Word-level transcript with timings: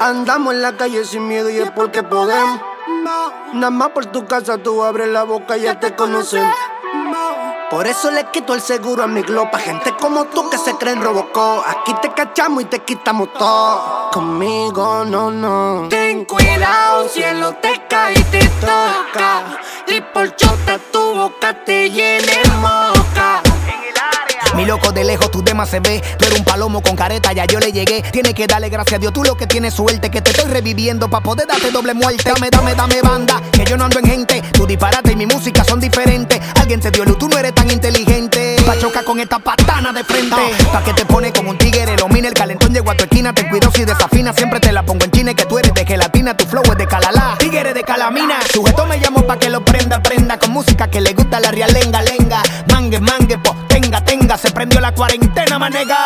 Andamos 0.00 0.54
en 0.54 0.62
la 0.62 0.76
calle 0.76 1.04
sin 1.04 1.26
miedo 1.26 1.50
y 1.50 1.58
es 1.58 1.70
porque 1.70 2.02
podemos. 2.02 2.60
Nada 3.52 3.70
más 3.70 3.90
por 3.90 4.06
tu 4.06 4.26
casa 4.26 4.58
tú 4.58 4.82
abres 4.82 5.08
la 5.08 5.24
boca 5.24 5.56
y 5.56 5.62
ya 5.62 5.78
te 5.80 5.94
conocen. 5.94 6.44
Por 7.70 7.86
eso 7.86 8.12
le 8.12 8.24
quito 8.30 8.54
el 8.54 8.60
seguro 8.60 9.02
a 9.02 9.06
mi 9.08 9.22
glopa. 9.22 9.58
Gente 9.58 9.92
como 10.00 10.26
tú 10.26 10.48
que 10.48 10.56
se 10.56 10.76
creen 10.76 11.02
Robocop. 11.02 11.64
Aquí 11.66 11.94
te 12.00 12.12
cachamos 12.12 12.62
y 12.62 12.66
te 12.66 12.80
quitamos 12.80 13.32
todo. 13.32 14.10
Conmigo 14.12 15.04
no, 15.04 15.30
no. 15.30 15.88
Ten 15.88 16.24
cuidado, 16.24 17.08
cielo 17.08 17.54
te 17.56 17.82
cae 17.88 18.14
y 18.18 18.22
te 18.24 18.48
toca. 18.60 19.58
Y 19.88 20.00
por 20.00 20.34
chota 20.36 20.78
tu 20.92 21.14
boca 21.14 21.64
te 21.64 21.90
llene 21.90 22.42
lejos, 25.06 25.30
tu 25.30 25.42
demás 25.42 25.70
se 25.70 25.80
ve. 25.80 26.02
Pero 26.18 26.36
un 26.36 26.44
palomo 26.44 26.82
con 26.82 26.96
careta, 26.96 27.32
ya 27.32 27.44
yo 27.46 27.58
le 27.58 27.72
llegué. 27.72 28.02
Tienes 28.12 28.34
que 28.34 28.46
darle 28.46 28.68
gracias 28.68 28.96
a 28.96 28.98
Dios, 28.98 29.12
tú 29.12 29.22
lo 29.24 29.36
que 29.36 29.46
tienes 29.46 29.74
suerte. 29.74 30.10
Que 30.10 30.20
te 30.20 30.30
estoy 30.30 30.50
reviviendo 30.50 31.08
pa' 31.08 31.20
poder 31.20 31.46
darte 31.46 31.70
doble 31.70 31.94
muerte. 31.94 32.30
Dame, 32.30 32.50
dame, 32.50 32.74
dame 32.74 33.00
banda, 33.02 33.40
que 33.52 33.64
yo 33.64 33.76
no 33.76 33.84
ando 33.84 33.98
en 34.00 34.06
gente. 34.06 34.42
Tu 34.52 34.66
disparate 34.66 35.12
y 35.12 35.16
mi 35.16 35.26
música 35.26 35.64
son 35.64 35.80
diferentes. 35.80 36.40
Alguien 36.60 36.80
te 36.80 36.90
dio 36.90 37.04
luz, 37.04 37.18
tú 37.18 37.28
no 37.28 37.38
eres 37.38 37.54
tan 37.54 37.70
inteligente. 37.70 38.56
Pa' 38.66 38.78
chocar 38.78 39.04
con 39.04 39.20
esta 39.20 39.38
patana 39.38 39.92
de 39.92 40.04
frente. 40.04 40.36
Pa' 40.72 40.82
que 40.82 40.92
te 40.92 41.06
pone 41.06 41.32
como 41.32 41.50
un 41.50 41.58
tigre, 41.58 41.96
lo 41.96 42.08
mine 42.08 42.28
el 42.28 42.34
calentón 42.34 42.72
llegó 42.72 42.90
a 42.90 42.96
tu 42.96 43.04
esquina. 43.04 43.32
Ten 43.32 43.48
cuidado 43.48 43.72
si 43.74 43.84
desafina, 43.84 44.32
siempre 44.32 44.60
te 44.60 44.72
la 44.72 44.82
pongo 44.82 45.04
en 45.04 45.10
chine. 45.10 45.34
Que 45.34 45.44
tú 45.44 45.58
eres 45.58 45.72
de 45.74 45.86
gelatina, 45.86 46.36
tu 46.36 46.44
flow 46.46 46.62
es 46.64 46.76
de 46.76 46.86
calalá. 46.86 47.36
Tigre 47.38 47.72
de 47.72 47.82
calamina, 47.82 48.38
sujeto 48.52 48.86
me 48.86 48.98
llamo 48.98 49.26
pa' 49.26 49.38
que 49.38 49.48
lo 49.48 49.64
prenda, 49.64 50.02
prenda. 50.02 50.38
Con 50.38 50.50
música 50.50 50.88
que 50.88 51.00
le 51.00 51.12
gusta 51.12 51.40
la 51.40 51.50
realenga, 51.50 52.02
lenga. 52.02 52.42
Mangue, 52.72 53.00
mangue, 53.00 53.38
Se 54.36 54.50
prendió 54.50 54.80
la 54.80 54.92
cuarentena, 54.92 55.58
manega. 55.58 55.96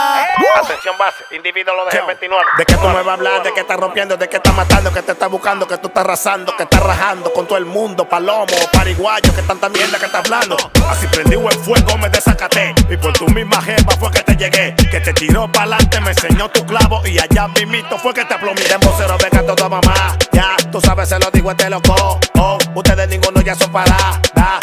Atención 0.62 0.96
base, 0.96 1.24
individuo 1.32 1.74
lo 1.74 1.84
dejé 1.84 2.00
29. 2.06 2.44
¿De 2.58 2.64
qué 2.64 2.74
tú 2.74 2.86
me 2.86 2.94
vas 2.94 3.06
a 3.08 3.12
hablar? 3.14 3.42
¿De 3.42 3.52
qué 3.52 3.60
estás 3.60 3.76
rompiendo? 3.76 4.16
¿De 4.16 4.28
qué 4.28 4.36
estás 4.36 4.54
matando? 4.54 4.92
¿Que 4.92 5.02
te 5.02 5.12
estás 5.12 5.28
buscando? 5.28 5.66
¿Que 5.66 5.78
tú 5.78 5.88
estás 5.88 6.04
arrasando? 6.04 6.54
¿Que 6.56 6.62
estás 6.62 6.80
rajando 6.80 7.32
con 7.32 7.46
todo 7.46 7.58
el 7.58 7.64
mundo? 7.64 8.08
Palomo, 8.08 8.46
pariguayo, 8.72 9.34
que 9.34 9.42
tanta 9.42 9.68
mierda 9.68 9.98
que 9.98 10.06
estás 10.06 10.24
hablando. 10.24 10.56
Así 10.88 11.08
prendí 11.08 11.34
el 11.34 11.58
fuego, 11.58 11.98
me 11.98 12.08
desacaté. 12.08 12.72
Y 12.88 12.96
por 12.96 13.12
tu 13.14 13.26
misma 13.28 13.60
jefa 13.62 13.90
fue 13.98 14.10
que 14.12 14.22
te 14.22 14.36
llegué. 14.36 14.76
Que 14.76 15.00
te 15.00 15.12
tiró 15.12 15.50
pa'lante, 15.50 16.00
me 16.00 16.10
enseñó 16.10 16.48
tu 16.50 16.64
clavo. 16.64 17.04
Y 17.06 17.18
allá 17.18 17.48
mismito 17.48 17.98
fue 17.98 18.14
que 18.14 18.24
te 18.24 18.34
aplomé. 18.34 18.60
De 18.60 18.76
vocero, 18.76 19.16
venga 19.18 19.44
toda 19.44 19.68
mamá. 19.68 20.16
Ya, 20.30 20.56
tú 20.70 20.80
sabes, 20.80 21.08
se 21.08 21.18
lo 21.18 21.30
digo, 21.32 21.50
este 21.50 21.68
loco. 21.68 22.20
Oh, 22.38 22.58
ustedes 22.74 23.08
ninguno 23.08 23.40
ya 23.40 23.56
son 23.56 23.72
para. 23.72 24.20
Da, 24.34 24.59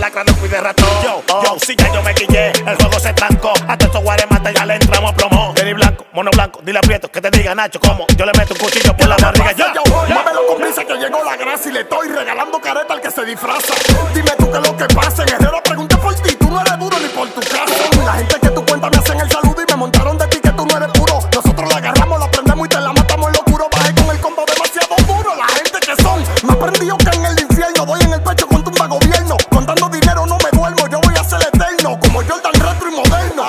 lacra 0.00 0.24
no 0.24 0.34
fui 0.34 0.48
de 0.48 0.60
ratón. 0.60 0.88
Yo, 1.04 1.22
yo, 1.28 1.58
si 1.58 1.76
ya 1.76 1.92
yo 1.92 2.02
me 2.02 2.14
quillé, 2.14 2.50
el 2.50 2.76
juego 2.76 2.98
se 2.98 3.12
trancó. 3.12 3.52
Hasta 3.68 3.86
estos 3.86 4.02
guarematas 4.02 4.54
ya 4.54 4.66
le 4.66 4.74
entramos 4.74 5.12
a 5.12 5.14
plomo. 5.14 5.52
Denis 5.54 5.74
blanco, 5.74 6.06
mono 6.12 6.30
blanco, 6.30 6.60
dile 6.62 6.78
aprieto, 6.78 7.10
que 7.10 7.20
te 7.20 7.30
diga 7.30 7.54
Nacho, 7.54 7.78
como 7.78 8.06
yo 8.16 8.24
le 8.24 8.32
meto 8.32 8.54
un 8.54 8.60
cuchillo 8.60 8.96
por 8.96 9.06
la 9.06 9.16
barriga. 9.16 9.52
Yo, 9.52 9.66
yo, 9.74 9.82
Muévelo 9.90 10.46
con 10.46 10.60
prisa 10.60 10.84
que 10.84 10.94
llegó 10.94 11.22
la 11.22 11.36
gracia 11.36 11.70
y 11.70 11.74
le 11.74 11.80
estoy 11.80 12.08
regalando 12.08 12.60
careta 12.60 12.94
al 12.94 13.00
que 13.00 13.10
se 13.10 13.24
disfraza. 13.24 13.74
Dime 14.14 14.30
tú 14.38 14.50
qué 14.50 14.58
es 14.58 14.66
lo 14.66 14.76
que 14.76 14.86
pasa. 14.94 15.22
En 15.22 15.28
Herrero 15.34 15.59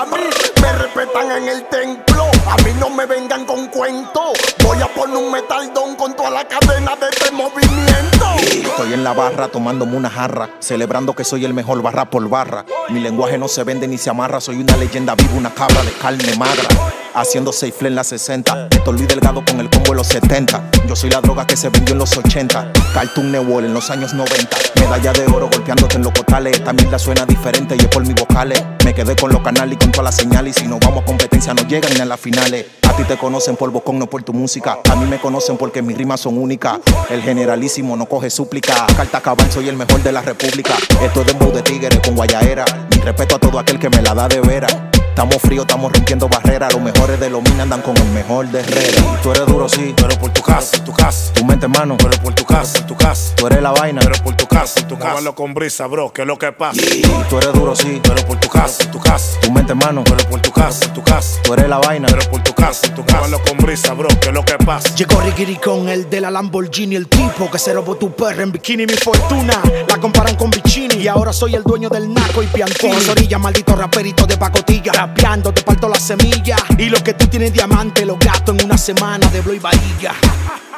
A 0.02 0.06
mí 0.06 0.18
me 0.60 0.72
respetan 0.80 1.32
en 1.32 1.48
el 1.48 1.70
templo. 1.70 2.24
A 2.48 2.56
mí 2.64 2.72
no 2.80 2.90
me 2.90 3.06
vengan 3.06 3.46
con 3.46 3.68
cuentos. 3.68 4.32
Voy 4.64 4.82
a 4.82 4.88
poner 4.88 5.16
un 5.16 5.32
metaldón 5.32 5.96
con 5.96 6.16
toda 6.16 6.32
la 6.32 6.48
cadena 6.48 6.96
de 6.96 7.08
este 7.08 7.30
movimiento. 7.30 8.26
Estoy 8.40 8.94
en 8.94 9.04
la 9.04 9.14
barra 9.14 9.50
tomándome 9.50 9.96
una 9.96 10.10
jarra, 10.10 10.50
celebrando 10.58 11.14
que 11.14 11.24
soy 11.24 11.46
el 11.46 11.54
mejor 11.54 11.84
barra 11.84 12.06
por 12.06 12.28
barra. 12.28 12.66
Mi 12.90 13.00
lenguaje 13.00 13.38
no 13.38 13.48
se 13.48 13.64
vende 13.64 13.88
ni 13.88 14.00
se 14.00 14.10
amarra, 14.10 14.42
soy 14.42 14.60
una 14.62 14.76
leyenda 14.76 15.14
viva, 15.14 15.34
una 15.36 15.54
cabra 15.54 15.84
de 15.84 15.92
carne 15.92 16.36
magra. 16.36 16.68
Haciendo 17.14 17.52
safe 17.52 17.88
en 17.88 17.96
la 17.96 18.06
60, 18.06 18.70
estoy 18.72 18.94
Luis 18.94 19.08
Delgado 19.10 19.44
con 19.44 19.60
el 19.60 19.70
combo 19.70 19.92
en 19.92 19.98
los 19.98 20.08
70. 20.08 20.72
Yo 20.88 20.96
soy 20.96 21.10
la 21.10 21.20
droga 21.20 21.46
que 21.46 21.58
se 21.58 21.68
vendió 21.68 21.92
en 21.92 22.00
los 22.00 22.18
80. 22.18 22.72
Cartoon 22.94 23.34
Network 23.34 23.66
en 23.66 23.74
los 23.74 23.90
años 23.90 24.14
90. 24.14 24.58
Medalla 24.80 25.12
de 25.12 25.26
oro 25.26 25.50
golpeándote 25.52 25.98
en 25.98 26.04
los 26.04 26.14
cotales. 26.14 26.54
Esta 26.58 26.72
mierda 26.72 26.98
suena 26.98 27.26
diferente 27.26 27.76
y 27.76 27.82
es 27.82 27.88
por 27.88 28.06
mis 28.06 28.16
vocales. 28.16 28.64
Me 28.86 28.94
quedé 28.94 29.18
con 29.18 29.30
los 29.34 29.42
canales 29.42 29.74
y 29.74 29.78
con 29.78 29.92
todas 29.92 30.06
las 30.06 30.16
señales. 30.16 30.56
Y 30.58 30.62
si 30.62 30.68
no 30.68 30.80
vamos 30.80 31.04
a 31.04 31.06
competencia, 31.06 31.54
no 31.54 31.64
llegan 31.64 31.94
ni 31.94 32.00
a 32.00 32.06
las 32.06 32.20
finales. 32.20 32.68
A 32.84 32.94
ti 32.96 33.04
te 33.04 33.18
conocen 33.18 33.58
por 33.58 33.72
bocón, 33.72 34.00
no 34.00 34.08
por 34.08 34.24
tu 34.24 34.32
música. 34.32 34.80
A 34.90 34.96
mí 34.96 35.06
me 35.06 35.20
conocen 35.20 35.58
porque 35.58 35.82
mis 35.82 35.98
rimas 35.98 36.22
son 36.22 36.38
únicas. 36.38 36.80
El 37.10 37.22
generalísimo 37.24 37.98
no 37.98 38.06
coge 38.06 38.30
súplica. 38.30 38.86
Carta 38.96 39.20
cabal, 39.20 39.52
soy 39.52 39.68
el 39.68 39.76
mejor 39.76 40.02
de 40.02 40.14
la 40.14 40.22
república. 40.22 40.76
Esto 41.04 41.22
es 41.22 41.28
de 41.28 41.52
de 41.52 41.62
tigre 41.62 42.02
con 42.02 42.16
guayaera. 42.16 42.64
Mi 42.90 43.02
respeto 43.02 43.36
a 43.36 43.40
todo 43.40 43.60
aquel 43.60 43.80
que 43.80 43.90
me 43.90 44.02
la 44.02 44.14
da 44.14 44.30
de 44.30 44.40
veras. 44.40 44.91
Estamos 45.12 45.42
fríos, 45.42 45.66
estamos 45.66 45.92
rompiendo 45.92 46.28
barreras. 46.30 46.74
Los 46.74 46.82
mejores 46.82 47.20
de 47.20 47.30
los 47.30 47.44
minas 47.44 47.62
andan 47.62 47.82
con 47.82 47.96
el 47.98 48.08
mejor 48.10 48.48
de 48.48 48.62
Herrera. 48.62 49.20
Tú 49.22 49.32
eres 49.32 49.46
duro, 49.46 49.68
sí, 49.70 49.94
Pero 49.96 50.18
por 50.18 50.32
tu 50.32 50.42
casa, 50.42 50.84
tu 50.84 50.94
casa. 50.94 51.34
tu 51.34 51.46
mente, 51.46 51.68
mano. 51.68 51.96
Pero 51.98 52.18
por 52.24 52.34
tu 52.34 52.46
casa, 52.46 52.86
tu 52.88 52.96
casa. 52.96 53.36
Tú 53.36 53.46
eres 53.48 53.62
la 53.62 53.72
vaina. 53.72 54.02
Pero 54.02 54.24
por 54.24 54.36
tu 54.36 54.48
casa, 54.48 54.88
tu 54.88 54.98
casa. 54.98 55.10
Móvalo 55.12 55.36
con 55.36 55.54
brisa, 55.54 55.86
bro, 55.88 56.12
que 56.12 56.22
es 56.22 56.28
lo 56.28 56.38
que 56.40 56.52
pasa. 56.54 56.82
Tú 57.30 57.38
eres 57.38 57.54
duro, 57.54 57.76
sí, 57.76 58.00
Pero 58.02 58.26
por 58.26 58.40
tu 58.40 58.48
casa, 58.50 58.90
tu 58.90 59.00
casa. 59.00 59.40
tu 59.42 59.52
mente, 59.52 59.76
mano. 59.76 60.04
Pero 60.06 60.28
por 60.30 60.42
tu 60.42 60.52
casa, 60.52 60.92
tu 60.94 61.04
casa. 61.04 61.40
Tú 61.44 61.54
eres 61.54 61.68
la 61.70 61.78
vaina. 61.78 62.08
Pero 62.10 62.32
por 62.32 62.42
tu 62.42 62.54
casa, 62.54 62.94
tu 62.96 63.06
casa. 63.06 63.18
Móvalo 63.20 63.42
con 63.44 63.58
brisa, 63.58 63.94
bro, 63.94 64.08
que 64.20 64.30
es 64.30 64.34
lo 64.34 64.44
que 64.46 64.58
pasa. 64.60 64.96
Llegó 64.96 65.20
Ricky 65.22 65.56
con 65.58 65.90
el 65.90 66.10
de 66.10 66.22
la 66.22 66.32
Lamborghini, 66.32 66.96
el 66.96 67.08
tipo 67.08 67.52
que 67.52 67.60
se 67.60 67.74
robó 67.74 67.96
tu 67.96 68.16
perra 68.16 68.42
en 68.44 68.52
bikini. 68.54 68.86
Mi 68.88 68.94
fortuna 68.94 69.62
la 69.88 69.98
comparan 69.98 70.36
con 70.36 70.50
Vicini. 70.50 70.96
Y 70.96 71.08
ahora 71.08 71.32
soy 71.34 71.56
el 71.56 71.64
dueño 71.64 71.90
del 71.90 72.12
naco 72.12 72.42
y 72.42 72.48
piantini. 72.48 72.96
Orilla, 73.10 73.38
maldito 73.38 73.76
raperito 73.76 74.26
de 74.26 74.38
pacotilla. 74.38 74.94
Rapeando, 75.02 75.52
te 75.52 75.64
parto 75.64 75.90
la 75.90 76.00
semilla. 76.00 76.58
Y 76.78 76.88
lo 76.88 77.04
que 77.04 77.16
tú 77.16 77.26
tienes 77.26 77.52
diamante, 77.52 78.06
los 78.06 78.20
gatos 78.20 78.56
en 78.56 78.66
una 78.66 78.78
semana 78.78 79.28
de 79.30 79.42
Bloy 79.42 79.58
Bahía. 79.58 80.14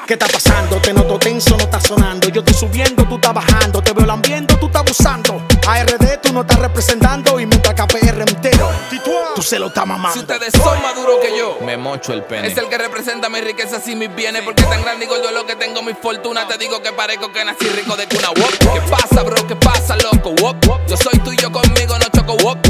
¿Qué 0.08 0.14
está 0.14 0.28
pasando? 0.28 0.78
Te 0.78 0.94
noto 0.94 1.20
tenso, 1.20 1.58
no 1.58 1.66
está 1.66 1.82
sonando. 1.82 2.30
Yo 2.30 2.40
estoy 2.40 2.54
subiendo, 2.54 3.04
tú 3.04 3.16
estás 3.16 3.34
bajando. 3.34 3.82
Te 3.82 3.92
veo 3.92 4.06
lambiendo, 4.06 4.58
tú 4.58 4.68
estás 4.68 4.82
abusando. 4.84 5.46
ARD, 5.68 6.22
tú 6.22 6.32
no 6.32 6.42
estás 6.42 6.58
representando. 6.58 7.38
Y 7.38 7.46
mientras 7.46 7.74
KPR 7.74 8.22
entero, 8.22 8.70
tú 9.36 9.42
se 9.42 9.60
lo 9.60 9.68
estás 9.68 9.86
mamando. 9.86 10.14
Si 10.14 10.20
ustedes 10.20 10.54
son 10.54 10.82
más 10.82 10.96
duros 10.96 11.18
que 11.22 11.38
yo, 11.38 11.58
me 11.66 11.76
mocho 11.76 12.14
el 12.14 12.24
pene. 12.24 12.48
Es 12.48 12.58
el 12.58 12.70
que 12.70 12.78
representa 12.78 13.28
mi 13.28 13.42
riqueza 13.42 13.82
y 13.86 13.96
mis 13.98 14.16
bienes. 14.16 14.44
Porque 14.44 14.64
tan 14.64 14.84
grande 14.84 15.04
y 15.04 15.08
gordo 15.10 15.28
es 15.28 15.36
lo 15.36 15.46
que 15.46 15.58
tengo 15.58 15.82
mi 15.82 15.96
fortuna. 15.96 16.48
Te 16.48 16.58
digo 16.58 16.82
que 16.82 16.94
parezco 16.94 17.30
que 17.34 17.44
nací 17.44 17.68
rico 17.76 17.98
de 17.98 18.08
cuna. 18.08 18.30
Wop. 18.30 18.74
¿Qué 18.74 18.82
pasa, 18.90 19.22
bro? 19.24 19.46
¿Qué 19.46 19.58
pasa, 19.58 19.98
loco? 19.98 20.34
Wop. 20.42 20.66
Yo 20.88 20.96
soy 20.96 21.20
tuyo 21.20 21.52
conmigo, 21.52 22.00
no 22.00 22.06
choco. 22.16 22.38
Wop. 22.42 22.63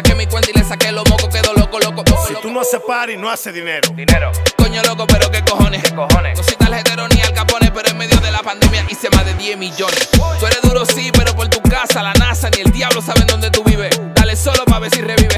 Que 0.00 0.14
mi 0.14 0.26
cuenta 0.26 0.48
y 0.50 0.58
le 0.58 0.64
saqué 0.64 0.90
los 0.90 1.06
mocos. 1.10 1.28
Quedo 1.28 1.52
loco, 1.52 1.78
loco, 1.78 2.02
loco. 2.06 2.24
Si 2.26 2.32
loco. 2.32 2.48
tú 2.48 2.50
no 2.50 2.60
haces 2.60 2.80
party, 2.86 3.16
no 3.18 3.28
haces 3.28 3.52
dinero. 3.52 3.90
Dinero. 3.94 4.32
Coño 4.56 4.82
loco, 4.84 5.06
pero 5.06 5.30
qué 5.30 5.42
cojones. 5.42 5.82
¿Qué 5.82 5.94
cojones? 5.94 6.38
No 6.38 6.44
soy 6.44 6.56
tarjetero 6.56 7.08
ni 7.08 7.20
al 7.20 7.34
capone, 7.34 7.70
pero 7.70 7.90
en 7.90 7.98
medio 7.98 8.18
de 8.20 8.30
la 8.30 8.42
pandemia 8.42 8.86
hice 8.88 9.10
más 9.10 9.26
de 9.26 9.34
10 9.34 9.58
millones. 9.58 10.08
Tú 10.12 10.46
eres 10.46 10.62
duro, 10.62 10.86
sí, 10.86 11.10
pero 11.12 11.34
por 11.34 11.48
tu 11.48 11.60
casa, 11.60 12.02
la 12.02 12.14
NASA 12.14 12.48
ni 12.50 12.62
el 12.62 12.72
diablo 12.72 13.02
saben 13.02 13.26
dónde 13.26 13.50
tú 13.50 13.62
vives. 13.64 14.00
Dale 14.14 14.34
solo 14.36 14.64
pa' 14.64 14.78
ver 14.78 14.94
si 14.94 15.02
revive. 15.02 15.31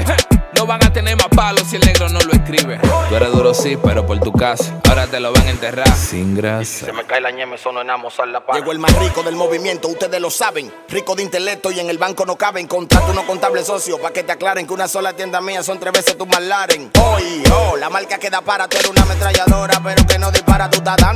Tú 3.15 3.19
eres 3.19 3.31
duro, 3.31 3.53
sí, 3.53 3.77
pero 3.81 4.05
por 4.05 4.19
tu 4.19 4.33
casa. 4.33 4.77
Ahora 4.89 5.07
te 5.07 5.21
lo 5.21 5.31
van 5.31 5.47
a 5.47 5.49
enterrar. 5.49 5.87
Sin 5.95 6.35
grasa. 6.35 6.87
Se 6.87 6.91
me 6.91 7.05
cae 7.05 7.21
la 7.21 7.31
ñeme, 7.31 7.55
eso 7.55 7.71
no 7.71 7.79
es 7.79 7.87
la 7.87 8.45
paz. 8.45 8.57
Llegó 8.57 8.73
el 8.73 8.79
más 8.79 8.93
rico 8.99 9.23
del 9.23 9.37
movimiento, 9.37 9.87
ustedes 9.87 10.19
lo 10.19 10.29
saben. 10.29 10.69
Rico 10.89 11.15
de 11.15 11.23
intelecto 11.23 11.71
y 11.71 11.79
en 11.79 11.89
el 11.89 11.97
banco 11.97 12.25
no 12.25 12.35
caben. 12.35 12.67
Contrato 12.67 13.13
uno 13.13 13.25
contable 13.25 13.63
socio, 13.63 14.01
pa' 14.01 14.11
que 14.11 14.23
te 14.23 14.33
aclaren 14.33 14.67
que 14.67 14.73
una 14.73 14.89
sola 14.89 15.13
tienda 15.13 15.39
mía 15.39 15.63
son 15.63 15.79
tres 15.79 15.93
veces 15.93 16.17
tu 16.17 16.25
McLaren. 16.25 16.91
Hoy, 17.01 17.41
oh, 17.53 17.77
la 17.77 17.89
marca 17.89 18.17
que 18.17 18.29
da 18.29 18.41
para, 18.41 18.67
tú 18.67 18.75
eres 18.75 18.89
una 18.89 19.03
ametralladora, 19.03 19.79
pero 19.81 20.05
que 20.05 20.19
no 20.19 20.29
dispara. 20.29 20.69
Tú 20.69 20.79
estás 20.79 20.97
dando 20.97 21.14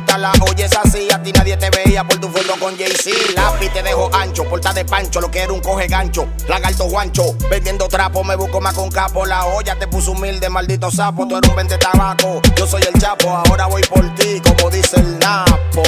entrevistas, 0.00 0.18
la 0.20 0.32
oyes 0.50 0.70
así. 0.84 1.08
A 1.12 1.22
ti 1.22 1.32
nadie 1.32 1.56
te 1.56 1.70
veía 1.70 2.04
por 2.04 2.18
tu 2.18 2.28
foto 2.28 2.58
con 2.58 2.76
Jay-Z. 2.76 3.10
Lápiz 3.34 3.72
te 3.72 3.82
dejo 3.82 4.10
ancho, 4.14 4.44
porta 4.44 4.72
de 4.72 4.84
pancho, 4.84 5.20
lo 5.20 5.30
que 5.30 5.40
era 5.40 5.52
un 5.52 5.60
coge 5.60 5.86
gancho. 5.86 6.26
Lagarto 6.48 6.84
guancho, 6.84 7.34
vendiendo 7.50 7.88
trapo, 7.88 8.24
me 8.24 8.36
busco 8.36 8.60
más 8.60 8.74
con 8.74 8.90
capo. 8.90 9.26
La 9.26 9.44
olla 9.46 9.78
te 9.78 9.86
puso 9.86 10.12
humilde, 10.12 10.48
maldito 10.48 10.90
sapo. 10.90 11.26
Tú 11.26 11.36
eres 11.36 11.48
un 11.50 11.56
vende 11.56 11.78
tabaco, 11.78 12.40
yo 12.56 12.66
soy 12.66 12.82
el 12.82 13.00
chapo. 13.00 13.30
Ahora 13.30 13.66
voy 13.66 13.82
por 13.82 14.14
ti, 14.14 14.40
como 14.40 14.70
dice 14.70 14.96
el 14.96 15.18
Napo. 15.18 15.82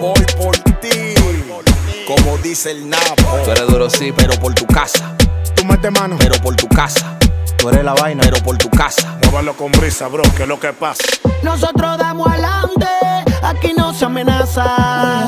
Voy 0.00 0.24
por 0.36 0.56
ti, 0.80 1.14
como 2.06 2.38
dice 2.38 2.70
el 2.72 2.88
Napo. 2.88 3.40
Tú 3.44 3.50
eres 3.50 3.66
duro, 3.66 3.90
sí, 3.90 4.12
pero 4.16 4.34
por 4.40 4.54
tu 4.54 4.66
casa, 4.66 5.14
Tú 5.54 5.64
mete 5.64 5.90
mano. 5.90 6.16
pero 6.18 6.36
por 6.40 6.54
tu 6.56 6.68
casa, 6.68 7.16
Tú 7.56 7.68
eres 7.68 7.84
la 7.84 7.94
vaina. 7.94 8.22
pero 8.22 8.40
por 8.42 8.56
tu 8.56 8.70
casa. 8.70 9.16
Móvalo 9.26 9.54
con 9.56 9.70
brisa, 9.72 10.06
bro, 10.08 10.22
que 10.36 10.44
es 10.44 10.48
lo 10.48 10.58
que 10.60 10.72
pasa. 10.72 11.02
Nosotros 11.42 11.98
damos 11.98 12.26
adelante, 12.28 12.86
aquí 13.58 13.72
no 13.76 13.92
se 13.92 14.04
amenaza. 14.04 15.26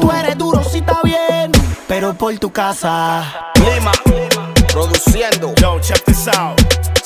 Tú 0.00 0.10
eres 0.10 0.38
duro 0.38 0.62
si 0.64 0.78
está 0.78 1.00
bien, 1.02 1.50
pero 1.88 2.14
por 2.14 2.36
tu 2.38 2.50
casa. 2.50 3.50
Lima, 3.56 3.92
produciendo. 4.68 5.54
Yo, 5.56 5.80
check 5.80 6.02
this 6.04 6.28
out. 6.28 6.60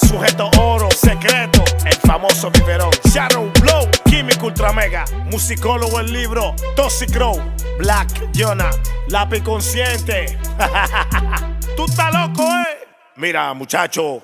sujeto 0.06 0.50
oro, 0.58 0.88
secreto, 0.90 1.64
el 1.84 1.94
famoso 1.94 2.50
biberón. 2.50 2.90
Shadow 3.12 3.50
Blow, 3.60 3.88
Químico 4.04 4.46
Ultra 4.46 4.72
Mega, 4.72 5.04
musicólogo 5.30 6.00
el 6.00 6.12
libro, 6.12 6.54
Toxic 6.76 7.10
Crow, 7.12 7.40
Black 7.78 8.08
Jonah, 8.34 8.70
lápiz 9.08 9.42
consciente. 9.42 10.38
Tú 11.76 11.84
estás 11.86 12.12
loco, 12.12 12.42
eh. 12.42 12.88
Mira, 13.16 13.52
muchacho, 13.54 14.22